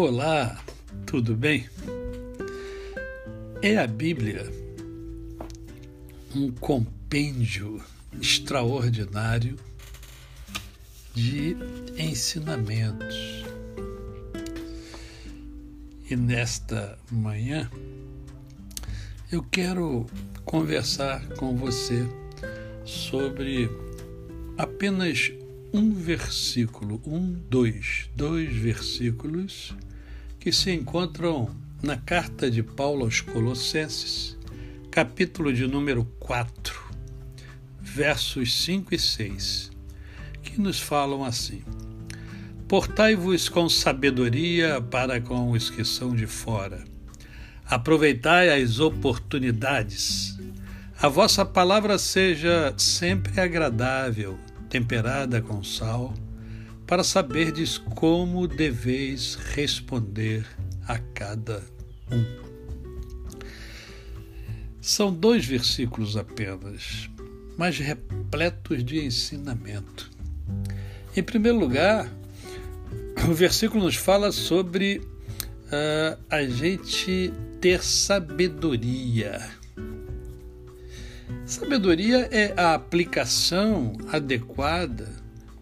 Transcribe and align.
Olá, 0.00 0.62
tudo 1.06 1.34
bem? 1.34 1.68
É 3.60 3.78
a 3.78 3.86
Bíblia 3.88 4.48
um 6.36 6.52
compêndio 6.52 7.82
extraordinário 8.12 9.56
de 11.12 11.56
ensinamentos. 11.98 13.44
E 16.08 16.14
nesta 16.14 16.96
manhã 17.10 17.68
eu 19.32 19.42
quero 19.50 20.06
conversar 20.44 21.26
com 21.30 21.56
você 21.56 22.06
sobre 22.84 23.68
apenas 24.56 25.32
um 25.72 25.92
versículo, 25.92 27.00
um, 27.06 27.32
dois, 27.48 28.08
dois 28.14 28.54
versículos 28.54 29.74
que 30.40 30.50
se 30.50 30.72
encontram 30.72 31.54
na 31.82 31.96
carta 31.96 32.50
de 32.50 32.62
Paulo 32.62 33.04
aos 33.04 33.20
Colossenses, 33.20 34.36
capítulo 34.90 35.52
de 35.52 35.66
número 35.66 36.04
4, 36.18 36.80
versos 37.80 38.62
5 38.62 38.94
e 38.94 38.98
6, 38.98 39.70
que 40.42 40.60
nos 40.60 40.80
falam 40.80 41.22
assim: 41.22 41.62
Portai-vos 42.66 43.48
com 43.48 43.68
sabedoria 43.68 44.80
para 44.80 45.20
com 45.20 45.50
os 45.50 45.68
que 45.68 45.84
são 45.84 46.14
de 46.14 46.26
fora. 46.26 46.84
Aproveitai 47.66 48.62
as 48.62 48.80
oportunidades. 48.80 50.38
A 51.00 51.08
vossa 51.08 51.44
palavra 51.44 51.98
seja 51.98 52.74
sempre 52.76 53.40
agradável, 53.40 54.38
temperada 54.68 55.40
com 55.40 55.62
sal, 55.62 56.12
para 56.86 57.04
saberdes 57.04 57.78
como 57.78 58.48
deveis 58.48 59.34
responder 59.34 60.46
a 60.86 60.98
cada 60.98 61.62
um. 62.10 62.48
São 64.80 65.12
dois 65.12 65.44
versículos 65.44 66.16
apenas, 66.16 67.10
mas 67.58 67.78
repletos 67.78 68.82
de 68.82 69.04
ensinamento. 69.04 70.10
Em 71.14 71.22
primeiro 71.22 71.58
lugar, 71.58 72.10
o 73.28 73.34
versículo 73.34 73.84
nos 73.84 73.96
fala 73.96 74.32
sobre 74.32 74.98
uh, 74.98 76.18
a 76.30 76.42
gente 76.44 77.32
ter 77.60 77.82
sabedoria. 77.82 79.57
Sabedoria 81.48 82.28
é 82.30 82.52
a 82.60 82.74
aplicação 82.74 83.96
adequada 84.12 85.08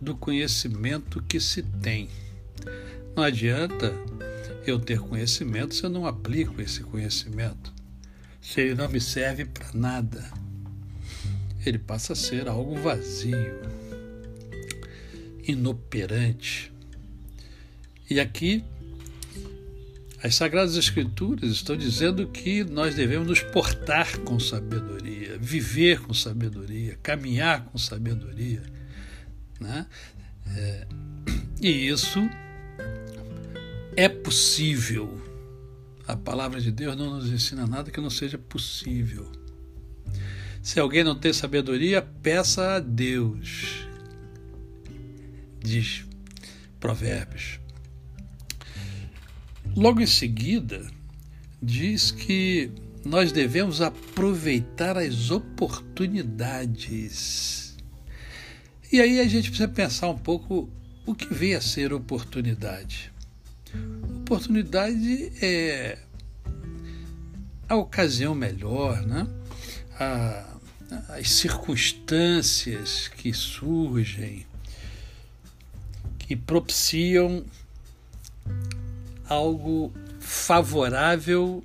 do 0.00 0.16
conhecimento 0.16 1.22
que 1.22 1.38
se 1.38 1.62
tem. 1.62 2.08
Não 3.14 3.22
adianta 3.22 3.92
eu 4.66 4.78
ter 4.78 4.98
conhecimento 4.98 5.74
se 5.74 5.84
eu 5.84 5.90
não 5.90 6.06
aplico 6.06 6.62
esse 6.62 6.80
conhecimento. 6.80 7.70
Se 8.40 8.62
ele 8.62 8.74
não 8.74 8.88
me 8.88 8.98
serve 8.98 9.44
para 9.44 9.74
nada, 9.74 10.32
ele 11.66 11.78
passa 11.78 12.14
a 12.14 12.16
ser 12.16 12.48
algo 12.48 12.76
vazio, 12.76 13.60
inoperante. 15.46 16.72
E 18.08 18.18
aqui 18.18 18.64
as 20.24 20.36
Sagradas 20.36 20.74
Escrituras 20.74 21.50
estão 21.50 21.76
dizendo 21.76 22.26
que 22.26 22.64
nós 22.64 22.94
devemos 22.94 23.28
nos 23.28 23.42
portar 23.42 24.18
com 24.20 24.40
sabedoria, 24.40 25.36
viver 25.38 26.00
com 26.00 26.14
sabedoria, 26.14 26.98
caminhar 27.02 27.66
com 27.66 27.76
sabedoria. 27.76 28.62
Né? 29.60 29.86
É, 30.56 30.86
e 31.60 31.88
isso 31.88 32.20
é 33.94 34.08
possível. 34.08 35.22
A 36.08 36.16
palavra 36.16 36.58
de 36.58 36.72
Deus 36.72 36.96
não 36.96 37.16
nos 37.16 37.30
ensina 37.30 37.66
nada 37.66 37.90
que 37.90 38.00
não 38.00 38.08
seja 38.08 38.38
possível. 38.38 39.30
Se 40.62 40.80
alguém 40.80 41.04
não 41.04 41.14
tem 41.14 41.34
sabedoria, 41.34 42.00
peça 42.00 42.76
a 42.76 42.80
Deus. 42.80 43.86
Diz 45.62 46.06
Provérbios. 46.80 47.63
Logo 49.76 50.00
em 50.00 50.06
seguida, 50.06 50.88
diz 51.60 52.12
que 52.12 52.70
nós 53.04 53.32
devemos 53.32 53.80
aproveitar 53.80 54.96
as 54.96 55.32
oportunidades. 55.32 57.76
E 58.92 59.00
aí 59.00 59.18
a 59.18 59.26
gente 59.26 59.48
precisa 59.48 59.68
pensar 59.68 60.08
um 60.08 60.18
pouco 60.18 60.70
o 61.04 61.12
que 61.12 61.34
vem 61.34 61.54
a 61.54 61.60
ser 61.60 61.92
oportunidade. 61.92 63.12
Oportunidade 64.20 65.32
é 65.42 65.98
a 67.68 67.74
ocasião 67.74 68.32
melhor, 68.34 69.02
né? 69.02 69.26
A, 69.98 70.56
as 71.08 71.30
circunstâncias 71.30 73.08
que 73.08 73.32
surgem, 73.32 74.46
que 76.18 76.36
propiciam 76.36 77.44
algo 79.28 79.92
favorável 80.18 81.62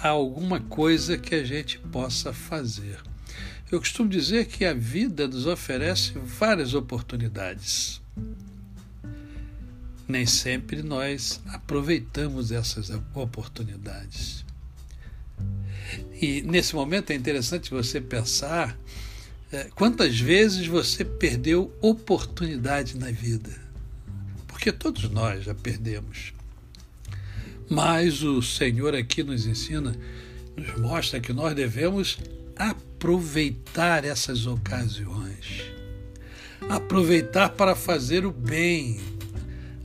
a 0.00 0.08
alguma 0.08 0.60
coisa 0.60 1.16
que 1.16 1.34
a 1.34 1.44
gente 1.44 1.78
possa 1.78 2.32
fazer. 2.32 3.00
Eu 3.70 3.80
costumo 3.80 4.08
dizer 4.08 4.46
que 4.46 4.64
a 4.64 4.72
vida 4.72 5.26
nos 5.26 5.46
oferece 5.46 6.12
várias 6.18 6.74
oportunidades. 6.74 8.00
Nem 10.06 10.24
sempre 10.24 10.82
nós 10.82 11.40
aproveitamos 11.48 12.52
essas 12.52 12.90
oportunidades. 13.12 14.44
E 16.20 16.42
nesse 16.42 16.76
momento 16.76 17.10
é 17.10 17.14
interessante 17.14 17.70
você 17.70 18.00
pensar 18.00 18.78
é, 19.50 19.64
quantas 19.74 20.18
vezes 20.18 20.66
você 20.66 21.04
perdeu 21.04 21.76
oportunidade 21.80 22.96
na 22.96 23.10
vida. 23.10 23.50
Porque 24.46 24.70
todos 24.70 25.10
nós 25.10 25.44
já 25.44 25.54
perdemos. 25.54 26.35
Mas 27.68 28.22
o 28.22 28.40
Senhor 28.40 28.94
aqui 28.94 29.22
nos 29.22 29.44
ensina, 29.44 29.96
nos 30.56 30.76
mostra 30.78 31.18
que 31.18 31.32
nós 31.32 31.54
devemos 31.54 32.18
aproveitar 32.56 34.04
essas 34.04 34.46
ocasiões. 34.46 35.64
Aproveitar 36.68 37.50
para 37.50 37.74
fazer 37.74 38.24
o 38.24 38.30
bem, 38.30 39.00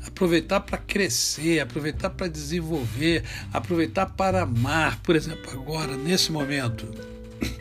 aproveitar 0.05 0.61
para 0.61 0.77
crescer, 0.77 1.59
aproveitar 1.59 2.11
para 2.11 2.27
desenvolver, 2.27 3.23
aproveitar 3.51 4.05
para 4.05 4.43
amar. 4.43 4.99
Por 5.01 5.15
exemplo, 5.15 5.51
agora, 5.51 5.97
nesse 5.97 6.31
momento, 6.31 6.87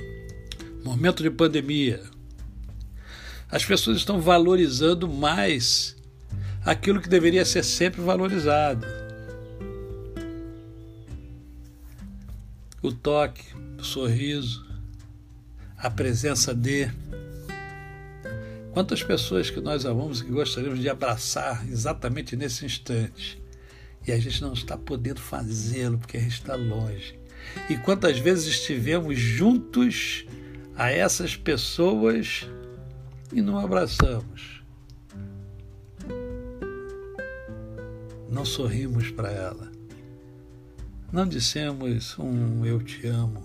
momento 0.85 1.23
de 1.23 1.31
pandemia, 1.31 2.03
as 3.51 3.65
pessoas 3.65 3.97
estão 3.97 4.21
valorizando 4.21 5.09
mais 5.09 5.97
aquilo 6.65 7.01
que 7.01 7.09
deveria 7.09 7.45
ser 7.45 7.65
sempre 7.65 8.03
valorizado 8.03 8.87
o 12.83 12.93
toque, 12.93 13.45
o 13.79 13.85
sorriso, 13.85 14.67
a 15.77 15.91
presença 15.91 16.55
de. 16.55 16.91
Quantas 18.73 19.03
pessoas 19.03 19.51
que 19.51 19.61
nós 19.61 19.85
amamos 19.85 20.21
e 20.21 20.25
que 20.25 20.31
gostaríamos 20.31 20.79
de 20.79 20.89
abraçar 20.89 21.69
exatamente 21.69 22.37
nesse 22.37 22.65
instante 22.65 23.41
e 24.07 24.13
a 24.13 24.19
gente 24.19 24.41
não 24.41 24.53
está 24.53 24.77
podendo 24.77 25.21
fazê-lo 25.21 25.99
porque 25.99 26.17
a 26.17 26.21
gente 26.21 26.33
está 26.33 26.55
longe. 26.55 27.19
E 27.69 27.77
quantas 27.77 28.19
vezes 28.19 28.47
estivemos 28.47 29.19
juntos 29.19 30.25
a 30.77 30.91
essas 30.91 31.37
pessoas 31.37 32.49
e 33.33 33.43
não 33.43 33.59
abraçamos. 33.59 34.63
Não 38.31 38.45
sorrimos 38.45 39.11
para 39.11 39.31
ela. 39.31 39.80
Não 41.13 41.27
dissemos 41.27 42.17
um 42.21 42.65
eu 42.65 42.81
te 42.81 43.09
amo 43.09 43.45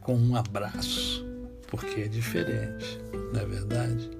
com 0.00 0.16
um 0.16 0.34
abraço, 0.34 1.22
porque 1.68 2.00
é 2.00 2.08
diferente, 2.08 2.98
não 3.30 3.40
é 3.40 3.44
verdade? 3.44 4.10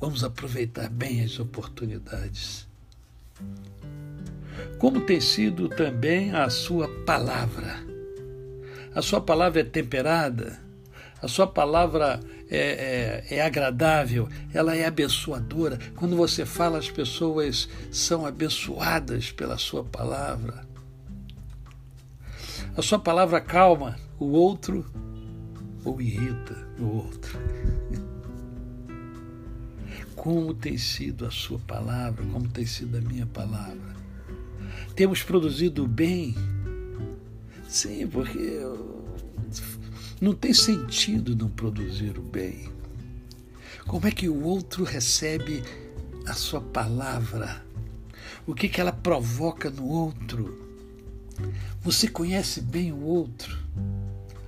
Vamos 0.00 0.24
aproveitar 0.24 0.88
bem 0.88 1.22
as 1.22 1.38
oportunidades. 1.38 2.66
Como 4.78 5.02
tem 5.02 5.20
sido 5.20 5.68
também 5.68 6.32
a 6.32 6.48
sua 6.48 6.88
palavra? 7.04 7.76
A 8.94 9.02
sua 9.02 9.20
palavra 9.20 9.60
é 9.60 9.64
temperada? 9.64 10.65
A 11.22 11.28
sua 11.28 11.46
palavra 11.46 12.20
é, 12.50 13.24
é, 13.30 13.36
é, 13.36 13.42
agradável, 13.42 14.28
ela 14.52 14.76
é 14.76 14.84
abençoadora. 14.84 15.78
Quando 15.96 16.16
você 16.16 16.44
fala, 16.44 16.78
as 16.78 16.90
pessoas 16.90 17.68
são 17.90 18.26
abençoadas 18.26 19.32
pela 19.32 19.56
sua 19.56 19.82
palavra. 19.82 20.66
A 22.76 22.82
sua 22.82 22.98
palavra 22.98 23.40
calma 23.40 23.96
o 24.18 24.26
outro 24.26 24.84
ou 25.84 26.00
irrita 26.00 26.68
o 26.78 26.96
outro. 26.96 27.38
como 30.14 30.52
tem 30.52 30.76
sido 30.76 31.24
a 31.24 31.30
sua 31.30 31.58
palavra, 31.60 32.24
como 32.32 32.48
tem 32.48 32.66
sido 32.66 32.98
a 32.98 33.00
minha 33.00 33.26
palavra. 33.26 33.94
Temos 34.96 35.22
produzido 35.22 35.86
bem? 35.86 36.34
Sim, 37.68 38.08
porque 38.08 38.60
não 40.20 40.34
tem 40.34 40.54
sentido 40.54 41.36
não 41.36 41.48
produzir 41.48 42.18
o 42.18 42.22
bem. 42.22 42.68
Como 43.86 44.06
é 44.06 44.10
que 44.10 44.28
o 44.28 44.42
outro 44.42 44.84
recebe 44.84 45.62
a 46.26 46.32
sua 46.32 46.60
palavra? 46.60 47.64
O 48.46 48.54
que, 48.54 48.68
que 48.68 48.80
ela 48.80 48.92
provoca 48.92 49.70
no 49.70 49.86
outro? 49.86 50.66
Você 51.82 52.08
conhece 52.08 52.60
bem 52.60 52.92
o 52.92 53.00
outro, 53.02 53.56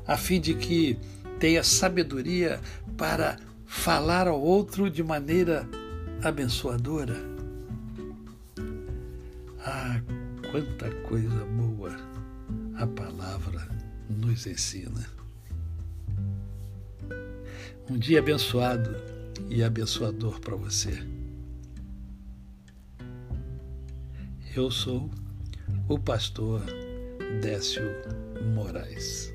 a 0.07 0.17
fim 0.17 0.41
de 0.41 0.55
que 0.55 0.99
tenha 1.39 1.63
sabedoria 1.63 2.61
para 2.97 3.39
falar 3.67 4.27
ao 4.27 4.41
outro 4.41 4.91
de 4.91 5.03
maneira 5.03 5.69
abençoadora. 6.23 7.17
Ah, 9.65 10.01
quanta 10.51 10.91
coisa 11.03 11.45
boa 11.45 11.95
a 12.77 12.87
palavra 12.87 13.69
nos 14.09 14.47
ensina. 14.47 15.18
Um 17.91 17.97
dia 17.97 18.19
abençoado 18.19 18.95
e 19.49 19.63
abençoador 19.63 20.39
para 20.41 20.55
você. 20.55 21.03
Eu 24.55 24.71
sou 24.71 25.09
o 25.89 25.99
pastor 25.99 26.61
Décio 27.41 27.85
Moraes. 28.55 29.33